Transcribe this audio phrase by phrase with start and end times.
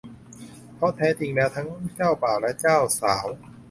[0.75, 3.25] เพราะแท้จริงแล้วทั้งเจ้าบ่าวและเจ้าสาว